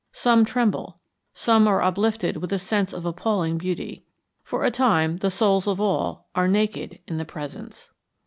Some 0.13 0.45
tremble. 0.45 0.99
Some 1.35 1.67
are 1.67 1.83
uplifted 1.83 2.37
with 2.37 2.51
a 2.51 2.57
sense 2.57 2.91
of 2.91 3.05
appalling 3.05 3.59
beauty. 3.59 4.03
For 4.43 4.63
a 4.63 4.71
time 4.71 5.17
the 5.17 5.29
souls 5.29 5.67
of 5.67 5.79
all 5.79 6.25
are 6.33 6.47
naked 6.47 6.97
in 7.07 7.17
the 7.19 7.23
presence. 7.25 7.91